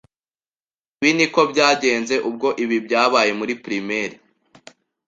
Ibi 0.99 1.11
niko 1.17 1.41
byagenze 1.51 2.15
ubwo 2.29 2.47
ibi 2.63 2.77
byabaye 2.85 3.31
muri 3.39 3.53
primaire 3.63 4.15